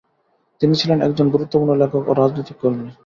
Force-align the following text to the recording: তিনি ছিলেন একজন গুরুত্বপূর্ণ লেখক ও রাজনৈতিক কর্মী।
তিনি 0.61 0.73
ছিলেন 0.75 0.99
একজন 1.01 1.27
গুরুত্বপূর্ণ 1.29 1.71
লেখক 1.81 2.03
ও 2.07 2.13
রাজনৈতিক 2.13 2.57
কর্মী। 2.61 2.87